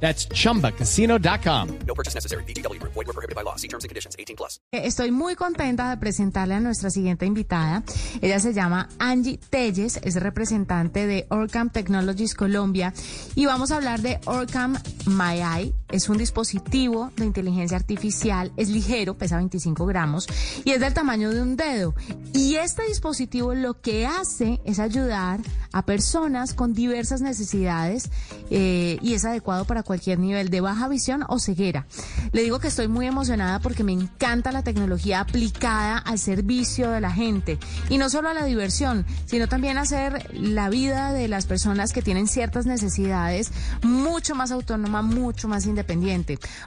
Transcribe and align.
That's 0.00 0.28
chumbacasino.com. 0.28 1.68
No 1.86 1.94
purchase 1.94 2.14
necessary. 2.14 2.44
BGW. 2.44 2.80
Void 2.82 3.06
were 3.06 3.12
prohibited 3.12 3.34
by 3.34 3.42
law. 3.42 3.56
See 3.56 3.68
terms 3.68 3.84
and 3.84 3.88
conditions. 3.88 4.14
18 4.18 4.36
plus. 4.36 4.60
Eh, 4.72 4.82
Estoy 4.86 5.10
muy 5.10 5.34
contenta 5.34 5.90
de 5.90 5.96
presentarle 5.96 6.54
a 6.54 6.60
nuestra 6.60 6.90
siguiente 6.90 7.26
invitada. 7.26 7.82
Ella 8.22 8.38
se 8.38 8.52
llama 8.52 8.88
Angie 8.98 9.38
Telles, 9.50 9.98
es 10.02 10.16
representante 10.16 11.06
de 11.06 11.26
Orcam 11.30 11.70
Technologies 11.70 12.34
Colombia 12.34 12.92
y 13.34 13.46
vamos 13.46 13.70
a 13.70 13.76
hablar 13.76 14.00
de 14.02 14.20
Orcam 14.26 14.76
My 15.06 15.40
Eye. 15.40 15.74
Es 15.90 16.08
un 16.08 16.18
dispositivo 16.18 17.12
de 17.16 17.24
inteligencia 17.24 17.76
artificial, 17.76 18.52
es 18.56 18.68
ligero, 18.68 19.16
pesa 19.16 19.36
25 19.36 19.86
gramos 19.86 20.26
y 20.64 20.70
es 20.70 20.80
del 20.80 20.94
tamaño 20.94 21.30
de 21.30 21.42
un 21.42 21.56
dedo. 21.56 21.94
Y 22.32 22.56
este 22.56 22.82
dispositivo 22.86 23.54
lo 23.54 23.80
que 23.80 24.06
hace 24.06 24.60
es 24.64 24.78
ayudar 24.80 25.40
a 25.72 25.82
personas 25.82 26.54
con 26.54 26.72
diversas 26.72 27.20
necesidades 27.20 28.10
eh, 28.50 28.98
y 29.00 29.14
es 29.14 29.24
adecuado 29.24 29.64
para 29.64 29.82
cualquier 29.82 30.18
nivel 30.18 30.50
de 30.50 30.60
baja 30.60 30.88
visión 30.88 31.24
o 31.28 31.38
ceguera. 31.38 31.86
Le 32.32 32.42
digo 32.42 32.58
que 32.58 32.68
estoy 32.68 32.88
muy 32.88 33.06
emocionada 33.06 33.60
porque 33.60 33.84
me 33.84 33.92
encanta 33.92 34.52
la 34.52 34.62
tecnología 34.62 35.20
aplicada 35.20 35.98
al 35.98 36.18
servicio 36.18 36.90
de 36.90 37.00
la 37.00 37.12
gente 37.12 37.58
y 37.88 37.98
no 37.98 38.10
solo 38.10 38.28
a 38.28 38.34
la 38.34 38.44
diversión, 38.44 39.06
sino 39.26 39.48
también 39.48 39.78
hacer 39.78 40.30
la 40.34 40.68
vida 40.68 41.12
de 41.12 41.28
las 41.28 41.46
personas 41.46 41.92
que 41.92 42.02
tienen 42.02 42.26
ciertas 42.26 42.66
necesidades 42.66 43.52
mucho 43.82 44.34
más 44.34 44.50
autónoma, 44.50 45.02
mucho 45.02 45.46
más. 45.48 45.66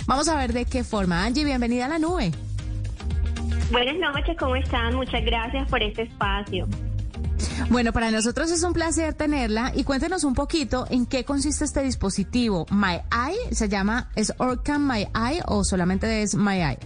Vamos 0.05 0.27
a 0.27 0.35
ver 0.35 0.53
de 0.53 0.65
qué 0.65 0.83
forma. 0.83 1.23
Angie, 1.23 1.43
bienvenida 1.43 1.85
a 1.85 1.89
la 1.89 1.99
nube. 1.99 2.31
Buenas 3.71 3.97
noches, 3.97 4.35
¿cómo 4.37 4.55
están? 4.55 4.95
Muchas 4.95 5.23
gracias 5.23 5.69
por 5.69 5.81
este 5.83 6.03
espacio. 6.03 6.67
Bueno, 7.69 7.93
para 7.93 8.09
nosotros 8.09 8.51
es 8.51 8.63
un 8.63 8.73
placer 8.73 9.13
tenerla 9.13 9.71
y 9.75 9.83
cuéntenos 9.83 10.23
un 10.23 10.33
poquito 10.33 10.87
en 10.89 11.05
qué 11.05 11.23
consiste 11.23 11.65
este 11.65 11.83
dispositivo. 11.83 12.65
My 12.71 13.01
Eye 13.11 13.53
se 13.53 13.69
llama, 13.69 14.09
¿es 14.15 14.33
Orcam 14.37 14.91
My 14.91 15.07
Eye 15.13 15.41
o 15.45 15.63
solamente 15.63 16.23
es 16.23 16.35
My 16.35 16.61
Eye? 16.61 16.79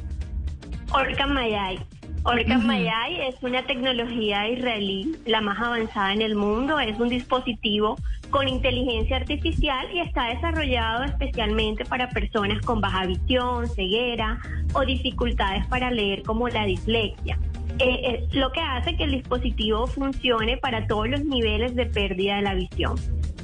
Mayay. 2.23 2.41
Orcam 2.41 2.65
Mayay 2.65 3.27
es 3.27 3.35
una 3.41 3.65
tecnología 3.65 4.47
israelí, 4.47 5.15
la 5.25 5.41
más 5.41 5.59
avanzada 5.59 6.13
en 6.13 6.21
el 6.21 6.35
mundo. 6.35 6.79
Es 6.79 6.99
un 6.99 7.09
dispositivo 7.09 7.97
con 8.29 8.47
inteligencia 8.47 9.17
artificial 9.17 9.87
y 9.93 9.99
está 9.99 10.29
desarrollado 10.29 11.03
especialmente 11.03 11.85
para 11.85 12.09
personas 12.09 12.61
con 12.61 12.81
baja 12.81 13.05
visión, 13.05 13.67
ceguera 13.67 14.39
o 14.73 14.85
dificultades 14.85 15.65
para 15.67 15.91
leer 15.91 16.23
como 16.23 16.49
la 16.49 16.65
dislexia. 16.65 17.37
Eh, 17.79 18.01
eh, 18.03 18.27
lo 18.33 18.51
que 18.51 18.61
hace 18.61 18.95
que 18.95 19.03
el 19.03 19.11
dispositivo 19.11 19.87
funcione 19.87 20.57
para 20.57 20.85
todos 20.87 21.09
los 21.09 21.25
niveles 21.25 21.75
de 21.75 21.87
pérdida 21.87 22.35
de 22.37 22.41
la 22.43 22.53
visión. 22.53 22.95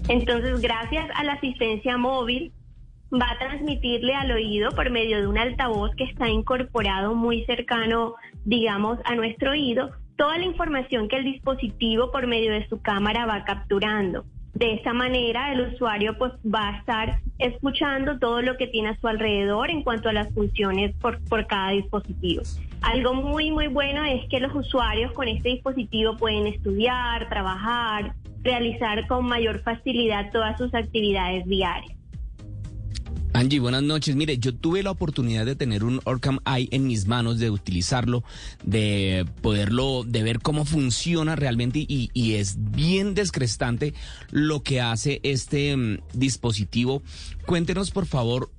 Entonces, 0.07 0.61
gracias 0.61 1.07
a 1.15 1.23
la 1.23 1.33
asistencia 1.33 1.97
móvil, 1.97 2.51
va 3.13 3.31
a 3.31 3.37
transmitirle 3.39 4.13
al 4.13 4.31
oído 4.31 4.69
por 4.71 4.89
medio 4.91 5.19
de 5.19 5.27
un 5.27 5.37
altavoz 5.37 5.95
que 5.95 6.03
está 6.03 6.29
incorporado 6.29 7.15
muy 7.15 7.43
cercano, 7.45 8.15
digamos, 8.45 8.99
a 9.05 9.15
nuestro 9.15 9.51
oído, 9.51 9.91
toda 10.17 10.37
la 10.37 10.45
información 10.45 11.07
que 11.07 11.17
el 11.17 11.23
dispositivo 11.23 12.11
por 12.11 12.27
medio 12.27 12.51
de 12.51 12.67
su 12.67 12.81
cámara 12.81 13.25
va 13.25 13.43
capturando. 13.45 14.25
De 14.53 14.73
esta 14.73 14.93
manera, 14.93 15.53
el 15.53 15.73
usuario 15.73 16.17
pues 16.17 16.33
va 16.43 16.69
a 16.69 16.77
estar 16.79 17.19
escuchando 17.37 18.19
todo 18.19 18.41
lo 18.41 18.57
que 18.57 18.67
tiene 18.67 18.89
a 18.89 18.99
su 18.99 19.07
alrededor 19.07 19.69
en 19.69 19.83
cuanto 19.83 20.09
a 20.09 20.13
las 20.13 20.33
funciones 20.33 20.93
por, 20.95 21.23
por 21.25 21.47
cada 21.47 21.69
dispositivo. 21.71 22.43
Algo 22.81 23.13
muy, 23.13 23.51
muy 23.51 23.67
bueno 23.67 24.03
es 24.03 24.27
que 24.29 24.39
los 24.39 24.53
usuarios 24.53 25.11
con 25.13 25.27
este 25.27 25.49
dispositivo 25.49 26.17
pueden 26.17 26.47
estudiar, 26.47 27.29
trabajar, 27.29 28.13
realizar 28.41 29.07
con 29.07 29.25
mayor 29.25 29.61
facilidad 29.61 30.31
todas 30.31 30.57
sus 30.57 30.73
actividades 30.73 31.45
diarias. 31.45 31.98
Angie, 33.39 33.61
buenas 33.61 33.83
noches. 33.83 34.17
Mire, 34.17 34.37
yo 34.37 34.53
tuve 34.53 34.83
la 34.83 34.91
oportunidad 34.91 35.45
de 35.45 35.55
tener 35.55 35.85
un 35.85 36.01
Orcam 36.03 36.39
Eye 36.45 36.67
en 36.71 36.87
mis 36.87 37.07
manos, 37.07 37.39
de 37.39 37.49
utilizarlo, 37.49 38.21
de 38.65 39.25
poderlo, 39.41 40.03
de 40.05 40.23
ver 40.23 40.41
cómo 40.41 40.65
funciona 40.65 41.37
realmente 41.37 41.79
y, 41.87 42.33
es 42.33 42.57
bien 42.57 43.13
descrestante 43.13 43.93
lo 44.29 44.61
que 44.61 44.81
hace 44.81 45.21
este 45.23 45.77
mm, 45.77 45.99
dispositivo. 46.13 47.01
Cuéntenos, 47.45 47.91
por 47.91 48.07
favor, 48.07 48.51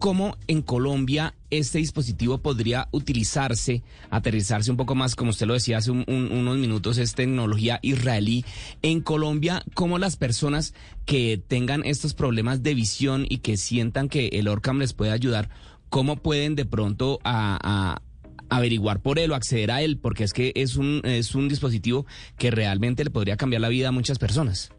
cómo 0.00 0.36
en 0.48 0.62
Colombia 0.62 1.36
este 1.58 1.78
dispositivo 1.78 2.38
podría 2.38 2.88
utilizarse, 2.90 3.82
aterrizarse 4.10 4.70
un 4.70 4.76
poco 4.76 4.94
más, 4.94 5.14
como 5.14 5.30
usted 5.30 5.46
lo 5.46 5.54
decía 5.54 5.78
hace 5.78 5.90
un- 5.90 6.04
un- 6.06 6.30
unos 6.32 6.56
minutos, 6.58 6.98
es 6.98 7.14
tecnología 7.14 7.78
israelí. 7.82 8.44
En 8.82 9.00
Colombia, 9.00 9.62
cómo 9.74 9.98
las 9.98 10.16
personas 10.16 10.74
que 11.04 11.40
tengan 11.46 11.84
estos 11.84 12.14
problemas 12.14 12.62
de 12.62 12.74
visión 12.74 13.26
y 13.28 13.38
que 13.38 13.56
sientan 13.56 14.08
que 14.08 14.28
el 14.28 14.48
Orcam 14.48 14.78
les 14.78 14.92
puede 14.92 15.12
ayudar, 15.12 15.48
cómo 15.88 16.16
pueden 16.16 16.54
de 16.56 16.64
pronto 16.64 17.20
a- 17.24 18.00
averiguar 18.50 19.00
por 19.00 19.18
él 19.18 19.32
o 19.32 19.34
acceder 19.34 19.70
a 19.70 19.82
él, 19.82 19.98
porque 19.98 20.22
es 20.22 20.32
que 20.32 20.52
es 20.54 20.76
un, 20.76 21.00
es 21.04 21.34
un 21.34 21.48
dispositivo 21.48 22.06
que 22.36 22.50
realmente 22.50 23.02
le 23.02 23.10
podría 23.10 23.36
cambiar 23.36 23.62
la 23.62 23.68
vida 23.68 23.88
a 23.88 23.92
muchas 23.92 24.18
personas. 24.18 24.70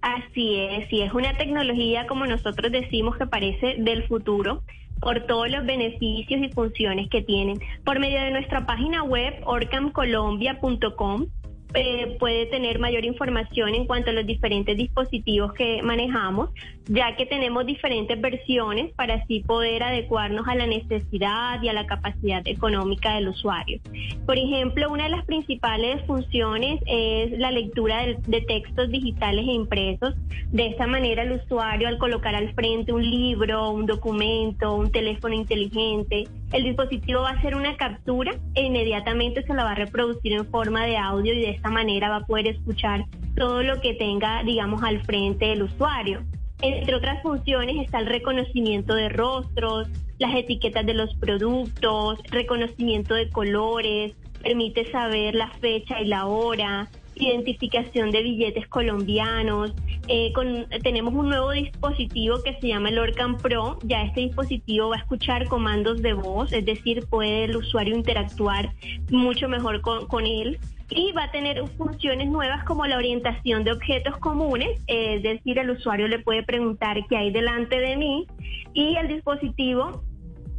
Así 0.00 0.56
es, 0.56 0.92
y 0.92 1.02
es 1.02 1.12
una 1.12 1.36
tecnología, 1.36 2.06
como 2.08 2.26
nosotros 2.26 2.72
decimos, 2.72 3.16
que 3.18 3.26
parece 3.26 3.76
del 3.78 4.04
futuro 4.08 4.62
por 5.02 5.20
todos 5.26 5.50
los 5.50 5.66
beneficios 5.66 6.40
y 6.40 6.48
funciones 6.52 7.10
que 7.10 7.22
tienen. 7.22 7.58
Por 7.84 7.98
medio 7.98 8.20
de 8.20 8.30
nuestra 8.30 8.64
página 8.64 9.02
web, 9.02 9.34
orcamcolombia.com, 9.44 11.26
eh, 11.74 12.16
puede 12.18 12.46
tener 12.46 12.78
mayor 12.78 13.04
información 13.04 13.74
en 13.74 13.86
cuanto 13.86 14.10
a 14.10 14.12
los 14.12 14.26
diferentes 14.26 14.76
dispositivos 14.76 15.52
que 15.54 15.82
manejamos, 15.82 16.50
ya 16.86 17.16
que 17.16 17.26
tenemos 17.26 17.64
diferentes 17.66 18.20
versiones 18.20 18.92
para 18.94 19.14
así 19.14 19.40
poder 19.40 19.82
adecuarnos 19.82 20.46
a 20.48 20.54
la 20.54 20.66
necesidad 20.66 21.62
y 21.62 21.68
a 21.68 21.72
la 21.72 21.86
capacidad 21.86 22.42
económica 22.46 23.14
del 23.14 23.28
usuario. 23.28 23.80
Por 24.26 24.38
ejemplo, 24.38 24.90
una 24.90 25.04
de 25.04 25.10
las 25.10 25.24
principales 25.24 26.04
funciones 26.06 26.80
es 26.86 27.38
la 27.38 27.50
lectura 27.50 28.04
de, 28.04 28.18
de 28.26 28.40
textos 28.42 28.90
digitales 28.90 29.46
e 29.46 29.52
impresos. 29.52 30.14
De 30.50 30.66
esta 30.66 30.86
manera, 30.86 31.22
el 31.22 31.32
usuario, 31.32 31.88
al 31.88 31.98
colocar 31.98 32.34
al 32.34 32.52
frente 32.54 32.92
un 32.92 33.08
libro, 33.08 33.70
un 33.70 33.86
documento, 33.86 34.74
un 34.74 34.90
teléfono 34.90 35.34
inteligente, 35.34 36.28
el 36.52 36.64
dispositivo 36.64 37.22
va 37.22 37.30
a 37.30 37.32
hacer 37.32 37.54
una 37.54 37.76
captura 37.76 38.32
e 38.54 38.64
inmediatamente 38.64 39.42
se 39.42 39.54
la 39.54 39.64
va 39.64 39.72
a 39.72 39.74
reproducir 39.74 40.34
en 40.34 40.46
forma 40.46 40.84
de 40.84 40.98
audio 40.98 41.32
y 41.32 41.40
de 41.40 41.50
esta 41.50 41.70
manera 41.70 42.10
va 42.10 42.16
a 42.16 42.26
poder 42.26 42.46
escuchar 42.46 43.06
todo 43.36 43.62
lo 43.62 43.80
que 43.80 43.94
tenga, 43.94 44.42
digamos, 44.42 44.82
al 44.82 45.02
frente 45.02 45.46
del 45.46 45.62
usuario. 45.62 46.22
Entre 46.60 46.94
otras 46.94 47.22
funciones 47.22 47.76
está 47.82 47.98
el 47.98 48.06
reconocimiento 48.06 48.94
de 48.94 49.08
rostros, 49.08 49.88
las 50.18 50.34
etiquetas 50.34 50.86
de 50.86 50.94
los 50.94 51.14
productos, 51.16 52.20
reconocimiento 52.30 53.14
de 53.14 53.30
colores, 53.30 54.12
permite 54.42 54.90
saber 54.92 55.34
la 55.34 55.48
fecha 55.48 56.00
y 56.00 56.06
la 56.06 56.26
hora, 56.26 56.88
identificación 57.28 58.10
de 58.10 58.22
billetes 58.22 58.66
colombianos. 58.68 59.74
Eh, 60.08 60.32
con- 60.32 60.66
tenemos 60.82 61.14
un 61.14 61.28
nuevo 61.28 61.50
dispositivo 61.52 62.42
que 62.42 62.54
se 62.60 62.68
llama 62.68 62.88
el 62.90 62.98
Orcam 62.98 63.36
Pro. 63.38 63.78
Ya 63.84 64.02
este 64.02 64.20
dispositivo 64.22 64.88
va 64.90 64.96
a 64.96 64.98
escuchar 65.00 65.46
comandos 65.48 66.02
de 66.02 66.12
voz, 66.12 66.52
es 66.52 66.64
decir, 66.64 67.06
puede 67.08 67.44
el 67.44 67.56
usuario 67.56 67.94
interactuar 67.96 68.72
mucho 69.10 69.48
mejor 69.48 69.80
con, 69.80 70.06
con 70.06 70.26
él. 70.26 70.58
Y 70.94 71.12
va 71.12 71.24
a 71.24 71.30
tener 71.30 71.66
funciones 71.78 72.28
nuevas 72.28 72.64
como 72.64 72.86
la 72.86 72.98
orientación 72.98 73.64
de 73.64 73.72
objetos 73.72 74.18
comunes, 74.18 74.68
eh, 74.88 75.14
es 75.16 75.22
decir, 75.22 75.58
el 75.58 75.70
usuario 75.70 76.06
le 76.06 76.18
puede 76.18 76.42
preguntar 76.42 76.98
qué 77.08 77.16
hay 77.16 77.30
delante 77.30 77.78
de 77.78 77.96
mí 77.96 78.26
y 78.74 78.96
el 78.96 79.08
dispositivo 79.08 80.02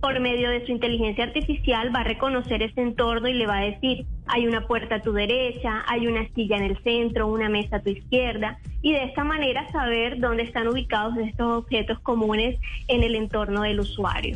por 0.04 0.20
medio 0.20 0.50
de 0.50 0.66
su 0.66 0.74
inteligencia 0.74 1.24
artificial 1.24 1.96
va 1.96 2.02
a 2.02 2.04
reconocer 2.04 2.62
ese 2.62 2.82
entorno 2.82 3.30
y 3.30 3.34
le 3.36 3.48
va 3.48 3.60
a 3.60 3.64
decir, 3.64 4.06
hay 4.28 4.46
una 4.46 4.68
puerta 4.68 4.96
a 4.96 5.02
tu 5.02 5.14
derecha, 5.14 5.82
hay 5.88 6.08
una 6.08 6.28
silla 6.36 6.58
en 6.58 6.64
el 6.64 6.78
centro, 6.84 7.30
una 7.30 7.48
mesa 7.48 7.78
a 7.78 7.80
tu 7.82 7.92
izquierda, 7.92 8.60
y 8.82 8.92
de 8.92 9.06
esta 9.06 9.24
manera 9.24 9.66
saber 9.72 10.20
dónde 10.20 10.44
están 10.44 10.68
ubicados 10.68 11.18
estos 11.20 11.60
objetos 11.60 12.00
comunes 12.02 12.60
en 12.90 13.04
el 13.04 13.16
entorno 13.16 13.62
del 13.62 13.80
usuario. 13.80 14.36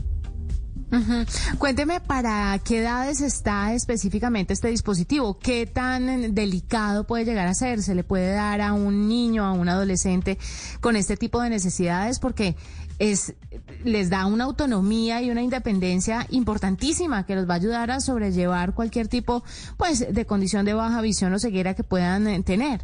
Ujú. 0.91 1.57
Cuénteme 1.57 1.99
para 1.99 2.57
qué 2.63 2.79
edades 2.79 3.19
está 3.19 3.73
específicamente 3.73 4.53
este 4.53 4.69
dispositivo, 4.69 5.37
qué 5.37 5.65
tan 5.65 6.33
delicado 6.33 7.05
puede 7.05 7.25
llegar 7.25 7.47
a 7.47 7.53
ser, 7.53 7.81
se 7.83 7.93
le 7.93 8.05
puede 8.05 8.31
dar 8.31 8.61
a 8.61 8.73
un 8.73 9.09
niño, 9.09 9.45
a 9.45 9.51
un 9.51 9.67
adolescente 9.67 10.37
con 10.79 10.95
este 10.95 11.17
tipo 11.17 11.41
de 11.41 11.49
necesidades, 11.49 12.19
porque 12.19 12.55
es 12.99 13.35
les 13.83 14.09
da 14.09 14.25
una 14.25 14.45
autonomía 14.45 15.21
y 15.21 15.29
una 15.29 15.41
independencia 15.41 16.25
importantísima 16.29 17.25
que 17.25 17.35
los 17.35 17.47
va 17.47 17.53
a 17.53 17.57
ayudar 17.57 17.91
a 17.91 17.99
sobrellevar 17.99 18.73
cualquier 18.73 19.07
tipo 19.07 19.43
pues 19.77 20.13
de 20.13 20.25
condición 20.25 20.65
de 20.65 20.73
baja 20.73 21.01
visión 21.01 21.33
o 21.33 21.39
ceguera 21.39 21.73
que 21.73 21.83
puedan 21.83 22.27
eh, 22.27 22.41
tener. 22.43 22.81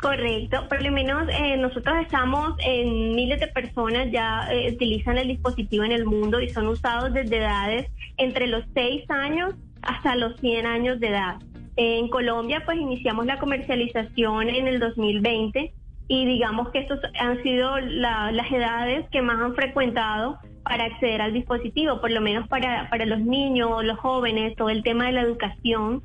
Correcto, 0.00 0.68
por 0.68 0.80
lo 0.80 0.92
menos 0.92 1.28
eh, 1.28 1.56
nosotros 1.56 1.96
estamos 2.02 2.54
en 2.64 3.16
miles 3.16 3.40
de 3.40 3.48
personas 3.48 4.08
ya 4.12 4.48
eh, 4.52 4.72
utilizan 4.72 5.18
el 5.18 5.26
dispositivo 5.26 5.82
en 5.82 5.90
el 5.90 6.04
mundo 6.04 6.40
y 6.40 6.48
son 6.50 6.68
usados 6.68 7.12
desde 7.12 7.38
edades 7.38 7.90
entre 8.16 8.46
los 8.46 8.62
6 8.74 9.10
años 9.10 9.54
hasta 9.82 10.14
los 10.14 10.38
100 10.40 10.66
años 10.66 11.00
de 11.00 11.08
edad. 11.08 11.38
En 11.74 12.08
Colombia 12.10 12.62
pues 12.64 12.78
iniciamos 12.78 13.26
la 13.26 13.38
comercialización 13.38 14.48
en 14.48 14.68
el 14.68 14.78
2020 14.78 15.72
y 16.06 16.26
digamos 16.26 16.68
que 16.70 16.78
estas 16.78 17.00
han 17.20 17.42
sido 17.42 17.78
las 17.80 18.52
edades 18.52 19.04
que 19.10 19.20
más 19.20 19.40
han 19.40 19.56
frecuentado 19.56 20.38
para 20.62 20.84
acceder 20.84 21.22
al 21.22 21.32
dispositivo, 21.32 22.00
por 22.00 22.12
lo 22.12 22.20
menos 22.20 22.46
para, 22.46 22.88
para 22.88 23.04
los 23.04 23.20
niños, 23.20 23.84
los 23.84 23.98
jóvenes, 23.98 24.54
todo 24.54 24.70
el 24.70 24.84
tema 24.84 25.06
de 25.06 25.12
la 25.12 25.22
educación 25.22 26.04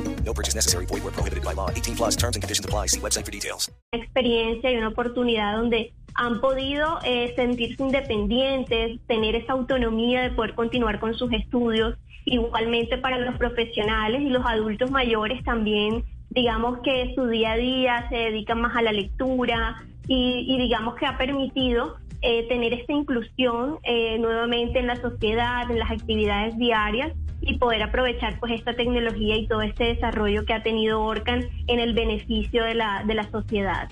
No 0.23 0.33
purchase 0.33 0.55
necessary. 0.55 0.85
Void 0.85 1.03
where 1.03 1.11
prohibited 1.11 1.43
by 1.43 1.53
law. 1.53 1.69
18 1.69 1.95
plus 1.95 2.15
terms 2.15 2.35
and 2.35 2.41
conditions 2.41 2.65
apply. 2.65 2.87
See 2.87 2.99
website 2.99 3.25
for 3.25 3.31
details. 3.31 3.69
experiencia 3.93 4.71
y 4.71 4.77
una 4.77 4.89
oportunidad 4.89 5.57
donde 5.57 5.93
han 6.15 6.39
podido 6.41 6.99
eh, 7.03 7.33
sentirse 7.35 7.81
independientes, 7.81 8.99
tener 9.07 9.35
esa 9.35 9.53
autonomía 9.53 10.21
de 10.21 10.31
poder 10.31 10.55
continuar 10.55 10.99
con 10.99 11.13
sus 11.15 11.31
estudios. 11.33 11.97
Igualmente 12.25 12.97
para 12.97 13.17
los 13.17 13.35
profesionales 13.37 14.21
y 14.21 14.29
los 14.29 14.45
adultos 14.45 14.91
mayores 14.91 15.43
también, 15.43 16.03
digamos 16.29 16.79
que 16.83 17.13
su 17.15 17.27
día 17.27 17.53
a 17.53 17.57
día 17.57 18.09
se 18.09 18.15
dedican 18.15 18.61
más 18.61 18.75
a 18.75 18.81
la 18.81 18.91
lectura 18.91 19.83
y, 20.07 20.45
y 20.47 20.59
digamos 20.59 20.95
que 20.95 21.05
ha 21.05 21.17
permitido 21.17 21.97
eh, 22.21 22.47
tener 22.47 22.73
esta 22.73 22.93
inclusión 22.93 23.79
eh, 23.83 24.17
nuevamente 24.19 24.79
en 24.79 24.87
la 24.87 24.95
sociedad, 24.95 25.69
en 25.69 25.79
las 25.79 25.91
actividades 25.91 26.57
diarias 26.57 27.13
y 27.41 27.57
poder 27.57 27.81
aprovechar 27.81 28.39
pues 28.39 28.53
esta 28.53 28.75
tecnología 28.75 29.35
y 29.35 29.47
todo 29.47 29.61
este 29.61 29.85
desarrollo 29.85 30.45
que 30.45 30.53
ha 30.53 30.61
tenido 30.61 31.01
Orcan 31.01 31.49
en 31.67 31.79
el 31.79 31.93
beneficio 31.93 32.63
de 32.63 32.75
la, 32.75 33.03
de 33.05 33.15
la 33.15 33.29
sociedad. 33.31 33.89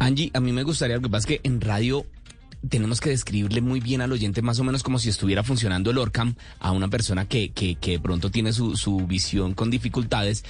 Angie, 0.00 0.30
a 0.34 0.40
mí 0.40 0.52
me 0.52 0.64
gustaría, 0.64 0.96
lo 0.96 1.02
que 1.02 1.08
pasa 1.08 1.32
es 1.32 1.38
que 1.38 1.48
en 1.48 1.60
radio 1.60 2.04
tenemos 2.68 3.00
que 3.00 3.10
describirle 3.10 3.60
muy 3.60 3.80
bien 3.80 4.00
al 4.00 4.12
oyente 4.12 4.42
más 4.42 4.58
o 4.58 4.64
menos 4.64 4.82
como 4.82 4.98
si 4.98 5.08
estuviera 5.08 5.42
funcionando 5.42 5.90
el 5.90 5.98
ORCAM 5.98 6.34
a 6.60 6.72
una 6.72 6.88
persona 6.88 7.26
que, 7.26 7.50
que, 7.50 7.74
que 7.76 7.92
de 7.92 8.00
pronto 8.00 8.30
tiene 8.30 8.52
su, 8.52 8.76
su 8.76 8.98
visión 9.06 9.54
con 9.54 9.70
dificultades. 9.70 10.44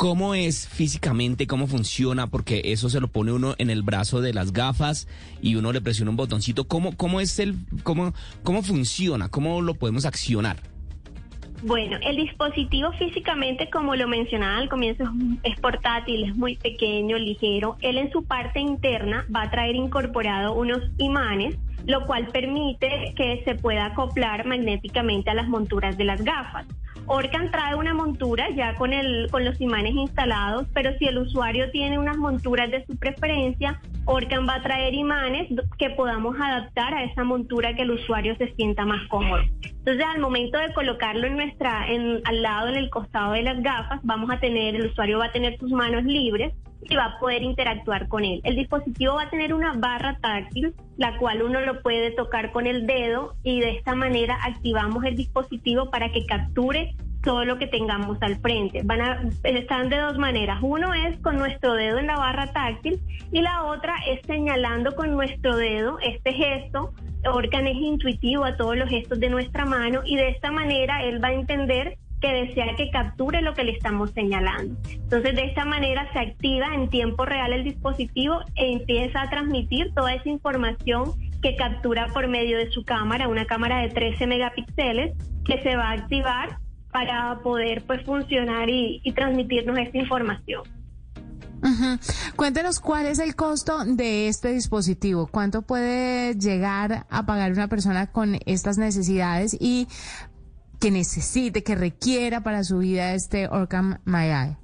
¿Cómo 0.00 0.34
es 0.34 0.66
físicamente? 0.66 1.46
¿Cómo 1.46 1.66
funciona? 1.66 2.26
Porque 2.26 2.62
eso 2.64 2.88
se 2.88 3.00
lo 3.00 3.08
pone 3.08 3.32
uno 3.32 3.54
en 3.58 3.68
el 3.68 3.82
brazo 3.82 4.22
de 4.22 4.32
las 4.32 4.54
gafas 4.54 5.06
y 5.42 5.56
uno 5.56 5.74
le 5.74 5.82
presiona 5.82 6.10
un 6.10 6.16
botoncito. 6.16 6.66
¿Cómo, 6.66 6.96
cómo 6.96 7.20
es 7.20 7.38
el, 7.38 7.56
cómo, 7.82 8.14
cómo 8.42 8.62
funciona? 8.62 9.28
¿Cómo 9.28 9.60
lo 9.60 9.74
podemos 9.74 10.06
accionar? 10.06 10.56
Bueno, 11.64 11.98
el 12.02 12.16
dispositivo 12.16 12.90
físicamente, 12.92 13.68
como 13.68 13.94
lo 13.94 14.08
mencionaba 14.08 14.56
al 14.56 14.70
comienzo, 14.70 15.04
es, 15.42 15.60
portátil, 15.60 16.24
es 16.24 16.34
muy 16.34 16.56
pequeño, 16.56 17.18
ligero. 17.18 17.76
Él 17.82 17.98
en 17.98 18.10
su 18.10 18.24
parte 18.24 18.58
interna 18.58 19.26
va 19.36 19.42
a 19.42 19.50
traer 19.50 19.76
incorporado 19.76 20.54
unos 20.54 20.80
imanes, 20.96 21.58
lo 21.84 22.06
cual 22.06 22.28
permite 22.28 23.12
que 23.14 23.42
se 23.44 23.54
pueda 23.54 23.84
acoplar 23.84 24.46
magnéticamente 24.46 25.28
a 25.28 25.34
las 25.34 25.46
monturas 25.46 25.98
de 25.98 26.04
las 26.04 26.24
gafas. 26.24 26.66
Orcan 27.06 27.50
trae 27.50 27.74
una 27.74 27.94
montura 27.94 28.48
ya 28.54 28.74
con, 28.74 28.92
el, 28.92 29.28
con 29.30 29.44
los 29.44 29.60
imanes 29.60 29.94
instalados, 29.94 30.66
pero 30.72 30.96
si 30.98 31.06
el 31.06 31.18
usuario 31.18 31.70
tiene 31.70 31.98
unas 31.98 32.16
monturas 32.16 32.70
de 32.70 32.84
su 32.86 32.96
preferencia, 32.96 33.80
Orcan 34.04 34.48
va 34.48 34.56
a 34.56 34.62
traer 34.62 34.94
imanes 34.94 35.48
que 35.78 35.90
podamos 35.90 36.36
adaptar 36.40 36.94
a 36.94 37.04
esa 37.04 37.24
montura 37.24 37.74
que 37.74 37.82
el 37.82 37.90
usuario 37.92 38.36
se 38.36 38.52
sienta 38.54 38.84
más 38.84 39.06
cómodo. 39.08 39.42
Entonces, 39.62 40.04
al 40.04 40.20
momento 40.20 40.58
de 40.58 40.72
colocarlo 40.72 41.26
en 41.26 41.36
nuestra, 41.36 41.88
en, 41.88 42.20
al 42.24 42.42
lado, 42.42 42.68
en 42.68 42.76
el 42.76 42.90
costado 42.90 43.32
de 43.32 43.42
las 43.42 43.62
gafas, 43.62 44.00
vamos 44.02 44.30
a 44.30 44.38
tener, 44.38 44.74
el 44.74 44.86
usuario 44.86 45.18
va 45.18 45.26
a 45.26 45.32
tener 45.32 45.58
sus 45.58 45.70
manos 45.70 46.04
libres 46.04 46.52
y 46.82 46.96
va 46.96 47.04
a 47.04 47.18
poder 47.18 47.42
interactuar 47.42 48.08
con 48.08 48.24
él. 48.24 48.40
El 48.44 48.56
dispositivo 48.56 49.14
va 49.14 49.24
a 49.24 49.30
tener 49.30 49.54
una 49.54 49.74
barra 49.74 50.16
táctil, 50.20 50.74
la 50.96 51.16
cual 51.18 51.42
uno 51.42 51.60
lo 51.60 51.82
puede 51.82 52.10
tocar 52.12 52.52
con 52.52 52.66
el 52.66 52.86
dedo 52.86 53.34
y 53.42 53.60
de 53.60 53.76
esta 53.76 53.94
manera 53.94 54.38
activamos 54.42 55.04
el 55.04 55.16
dispositivo 55.16 55.90
para 55.90 56.10
que 56.12 56.24
capture 56.26 56.94
todo 57.22 57.44
lo 57.44 57.58
que 57.58 57.66
tengamos 57.66 58.18
al 58.22 58.36
frente. 58.40 58.82
Van 58.84 59.00
a, 59.00 59.22
están 59.44 59.88
de 59.88 59.98
dos 59.98 60.16
maneras. 60.18 60.58
Uno 60.62 60.94
es 60.94 61.18
con 61.18 61.36
nuestro 61.36 61.74
dedo 61.74 61.98
en 61.98 62.06
la 62.06 62.16
barra 62.16 62.52
táctil 62.52 63.00
y 63.30 63.42
la 63.42 63.64
otra 63.64 63.94
es 64.08 64.20
señalando 64.26 64.94
con 64.94 65.12
nuestro 65.12 65.56
dedo 65.56 65.98
este 66.00 66.32
gesto. 66.32 66.92
Orcan 67.26 67.66
es 67.66 67.76
intuitivo 67.76 68.44
a 68.44 68.56
todos 68.56 68.76
los 68.76 68.88
gestos 68.88 69.20
de 69.20 69.28
nuestra 69.28 69.66
mano 69.66 70.00
y 70.04 70.16
de 70.16 70.30
esta 70.30 70.50
manera 70.50 71.04
él 71.04 71.22
va 71.22 71.28
a 71.28 71.34
entender 71.34 71.98
que 72.20 72.32
desea 72.32 72.74
que 72.76 72.90
capture 72.90 73.40
lo 73.42 73.54
que 73.54 73.64
le 73.64 73.72
estamos 73.72 74.10
señalando. 74.12 74.76
Entonces, 74.90 75.34
de 75.34 75.44
esta 75.46 75.64
manera 75.64 76.10
se 76.12 76.18
activa 76.18 76.74
en 76.74 76.88
tiempo 76.88 77.24
real 77.24 77.52
el 77.52 77.64
dispositivo 77.64 78.40
e 78.56 78.72
empieza 78.72 79.22
a 79.22 79.30
transmitir 79.30 79.92
toda 79.94 80.14
esa 80.14 80.28
información 80.28 81.12
que 81.42 81.56
captura 81.56 82.08
por 82.12 82.28
medio 82.28 82.58
de 82.58 82.70
su 82.70 82.84
cámara, 82.84 83.28
una 83.28 83.46
cámara 83.46 83.80
de 83.80 83.88
13 83.88 84.26
megapíxeles 84.26 85.16
que 85.44 85.62
se 85.62 85.76
va 85.76 85.90
a 85.90 85.92
activar 85.92 86.58
para 86.92 87.38
poder 87.42 87.82
pues 87.86 88.04
funcionar 88.04 88.68
y, 88.68 89.00
y 89.02 89.12
transmitirnos 89.12 89.78
esta 89.78 89.98
información. 89.98 90.62
Ujú. 91.62 91.98
Cuéntenos 92.36 92.80
cuál 92.80 93.06
es 93.06 93.18
el 93.18 93.36
costo 93.36 93.84
de 93.84 94.28
este 94.28 94.52
dispositivo, 94.52 95.26
cuánto 95.26 95.62
puede 95.62 96.34
llegar 96.34 97.06
a 97.10 97.26
pagar 97.26 97.52
una 97.52 97.68
persona 97.68 98.06
con 98.06 98.38
estas 98.46 98.78
necesidades 98.78 99.56
y 99.60 99.86
que 100.80 100.90
necesite, 100.90 101.62
que 101.62 101.74
requiera 101.74 102.42
para 102.42 102.64
su 102.64 102.78
vida 102.78 103.14
este 103.14 103.46
Orcam 103.48 103.98
My 104.04 104.26
Eye. 104.26 104.56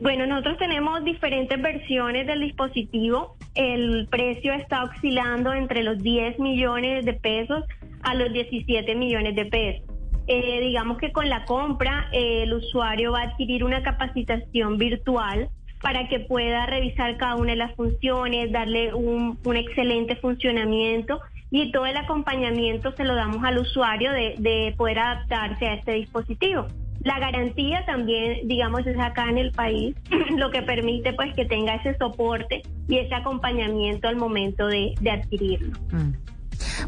Bueno, 0.00 0.26
nosotros 0.26 0.58
tenemos 0.58 1.04
diferentes 1.04 1.60
versiones 1.60 2.26
del 2.26 2.40
dispositivo. 2.40 3.36
El 3.54 4.08
precio 4.10 4.52
está 4.52 4.84
oscilando 4.84 5.52
entre 5.52 5.82
los 5.82 6.02
10 6.02 6.38
millones 6.38 7.04
de 7.04 7.14
pesos 7.14 7.64
a 8.02 8.14
los 8.14 8.32
17 8.32 8.94
millones 8.94 9.36
de 9.36 9.46
pesos. 9.46 9.82
Eh, 10.28 10.60
digamos 10.60 10.98
que 10.98 11.12
con 11.12 11.28
la 11.28 11.44
compra 11.44 12.08
el 12.12 12.52
usuario 12.52 13.12
va 13.12 13.20
a 13.20 13.24
adquirir 13.24 13.64
una 13.64 13.82
capacitación 13.82 14.76
virtual 14.76 15.48
para 15.80 16.08
que 16.08 16.20
pueda 16.20 16.66
revisar 16.66 17.16
cada 17.16 17.36
una 17.36 17.52
de 17.52 17.58
las 17.58 17.74
funciones, 17.76 18.50
darle 18.50 18.92
un 18.92 19.38
excelente 19.54 20.16
funcionamiento 20.16 21.20
y 21.50 21.70
todo 21.72 21.86
el 21.86 21.96
acompañamiento 21.96 22.92
se 22.92 23.04
lo 23.04 23.14
damos 23.14 23.44
al 23.44 23.58
usuario 23.58 24.12
de, 24.12 24.34
de 24.38 24.74
poder 24.76 24.98
adaptarse 24.98 25.66
a 25.66 25.74
este 25.74 25.92
dispositivo. 25.92 26.66
La 27.06 27.20
garantía 27.20 27.84
también, 27.86 28.48
digamos, 28.48 28.84
es 28.86 28.98
acá 28.98 29.28
en 29.28 29.38
el 29.38 29.52
país, 29.52 29.94
lo 30.36 30.50
que 30.50 30.62
permite 30.62 31.12
pues 31.12 31.32
que 31.34 31.44
tenga 31.44 31.76
ese 31.76 31.96
soporte 31.98 32.62
y 32.88 32.98
ese 32.98 33.14
acompañamiento 33.14 34.08
al 34.08 34.16
momento 34.16 34.66
de, 34.66 34.94
adquirirlo. 35.08 35.78
Mm. 35.92 36.12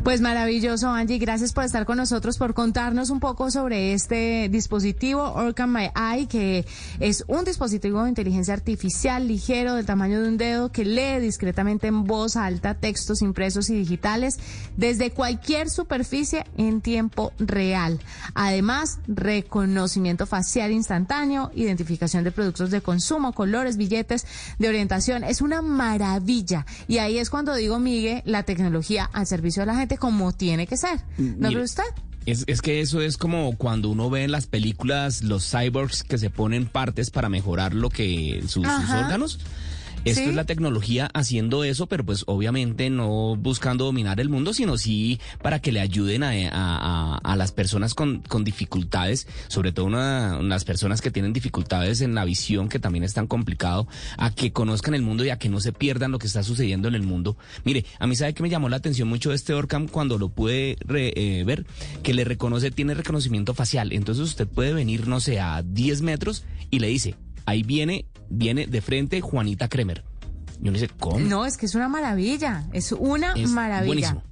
Pues 0.03 0.21
maravilloso, 0.21 0.89
Angie. 0.89 1.19
Gracias 1.19 1.53
por 1.53 1.65
estar 1.65 1.85
con 1.85 1.97
nosotros, 1.97 2.39
por 2.39 2.55
contarnos 2.55 3.11
un 3.11 3.21
poco 3.21 3.51
sobre 3.51 3.93
este 3.93 4.49
dispositivo 4.51 5.23
Orcam 5.33 5.75
My 5.75 5.91
Eye, 5.95 6.27
que 6.27 6.67
es 7.01 7.25
un 7.27 7.45
dispositivo 7.45 8.03
de 8.03 8.11
inteligencia 8.11 8.55
artificial 8.55 9.27
ligero 9.27 9.75
del 9.75 9.87
tamaño 9.87 10.21
de 10.23 10.29
un 10.29 10.37
dedo 10.37 10.71
que 10.71 10.85
lee 10.85 11.21
discretamente 11.21 11.87
en 11.87 12.05
voz 12.05 12.37
alta 12.37 12.75
textos 12.75 13.23
impresos 13.23 13.71
y 13.71 13.77
digitales 13.77 14.39
desde 14.77 15.11
cualquier 15.11 15.71
superficie 15.71 16.45
en 16.57 16.81
tiempo 16.81 17.33
real. 17.39 17.99
Además, 18.35 19.01
reconocimiento 19.07 20.27
facial 20.27 20.71
instantáneo, 20.71 21.51
identificación 21.55 22.25
de 22.25 22.33
productos 22.33 22.71
de 22.71 22.81
consumo, 22.81 23.33
colores, 23.33 23.77
billetes 23.77 24.27
de 24.59 24.69
orientación. 24.69 25.25
Es 25.25 25.41
una 25.41 25.63
maravilla. 25.63 26.67
Y 26.87 26.99
ahí 26.99 27.19
es 27.19 27.31
cuando 27.31 27.55
digo, 27.55 27.79
Miguel, 27.79 28.23
la 28.25 28.43
tecnología 28.43 29.09
al 29.13 29.27
servicio 29.27 29.63
de 29.63 29.67
la 29.67 29.78
gente 29.79 29.99
como 29.99 30.33
tiene 30.33 30.67
que 30.67 30.77
ser. 30.77 31.01
¿No 31.17 31.49
cree 31.49 31.63
usted? 31.63 31.85
Es, 32.27 32.45
es 32.47 32.61
que 32.61 32.81
eso 32.81 33.01
es 33.01 33.17
como 33.17 33.57
cuando 33.57 33.89
uno 33.89 34.11
ve 34.11 34.25
en 34.25 34.33
las 34.33 34.47
películas 34.47 35.23
los 35.23 35.51
cyborgs 35.51 36.03
que 36.03 36.19
se 36.19 36.29
ponen 36.29 36.67
partes 36.67 37.11
para 37.11 37.29
mejorar 37.29 37.75
lo 37.75 37.89
que 37.89 38.43
sus, 38.47 38.67
órganos. 38.67 39.41
Esto 40.09 40.23
Sí. 40.23 40.29
es 40.31 40.35
la 40.35 40.45
tecnología 40.45 41.11
haciendo 41.15 41.65
eso, 41.65 41.87
pero 41.87 42.05
pues 42.05 42.25
obviamente 42.27 42.91
no 42.91 43.37
buscando 43.37 43.85
dominar 43.85 44.21
el 44.21 44.29
mundo, 44.29 44.53
sino 44.55 44.77
sí 44.79 45.21
para 45.43 45.61
que 45.61 45.73
le 45.73 45.81
ayuden 45.81 46.23
a, 46.23 46.31
a- 47.23 47.37
las 47.37 47.53
personas 47.53 47.95
con, 47.95 48.21
con 48.23 48.43
dificultades, 48.45 49.29
sobre 49.49 49.71
todo 49.73 49.87
una- 49.87 50.41
las 50.43 50.65
personas 50.65 51.01
que 51.01 51.11
tienen 51.11 51.33
dificultades 51.33 52.01
en 52.01 52.15
la 52.15 52.25
visión, 52.25 52.69
que 52.69 52.79
también 52.79 53.05
es 53.05 53.15
tan 53.15 53.27
complicado, 53.27 53.87
a 54.17 54.31
que 54.35 54.53
conozcan 54.53 54.95
el 54.95 55.03
mundo 55.03 55.25
y 55.25 55.31
a 55.31 55.39
que 55.39 55.49
no 55.49 55.61
se 55.61 55.73
pierdan 55.73 56.11
lo 56.11 56.19
que 56.19 56.27
está 56.27 56.43
sucediendo 56.43 56.89
en 56.89 56.95
el 56.95 57.03
mundo. 57.03 57.37
Mire, 57.65 57.85
a 58.01 58.07
mí 58.07 58.17
sabe 58.17 58.35
que 58.35 58.43
me 58.43 58.51
llamó 58.51 58.69
la 58.69 58.77
atención 58.77 59.09
mucho 59.09 59.33
este 59.33 59.55
Orcam 59.55 59.87
cuando 59.89 60.19
lo 60.19 60.29
pude 60.31 60.77
re- 60.81 61.13
eh, 61.17 61.45
ver, 61.45 61.65
que 62.03 62.13
le 62.15 62.25
reconoce, 62.25 62.71
tiene 62.71 62.95
reconocimiento 62.95 63.55
facial. 63.55 63.93
Entonces 63.93 64.25
usted 64.25 64.49
puede 64.49 64.73
venir, 64.73 65.07
no 65.07 65.21
sé, 65.21 65.39
a 65.41 65.63
10 65.63 66.03
metros 66.03 66.45
y 66.71 66.81
le 66.81 66.89
dice, 66.89 67.15
ahí 67.49 67.63
viene, 67.63 68.07
viene 68.29 68.67
de 68.67 68.81
frente 68.81 69.21
Juanita 69.21 69.69
Kremer. 69.69 70.05
Yo 70.61 70.71
le 70.73 70.81
dice, 70.81 70.93
¿cómo? 70.99 71.19
No, 71.21 71.47
es 71.47 71.57
que 71.57 71.67
es 71.67 71.75
una 71.75 71.89
maravilla, 71.89 72.69
es 72.73 72.93
una 72.93 73.33
Es 73.35 73.49
maravilla. 73.51 73.87
buenísimo. 73.87 74.23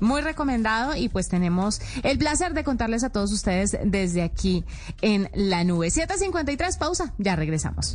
Muy 0.00 0.20
recomendado 0.20 0.96
y 0.96 1.08
pues 1.08 1.28
tenemos 1.28 1.80
el 2.02 2.18
placer 2.18 2.54
de 2.54 2.64
contarles 2.64 3.04
a 3.04 3.10
todos 3.10 3.30
ustedes 3.30 3.76
desde 3.84 4.22
aquí 4.22 4.64
en 5.00 5.28
la 5.34 5.62
nube. 5.62 5.90
753, 5.90 6.76
pausa, 6.78 7.14
ya 7.18 7.36
regresamos. 7.36 7.94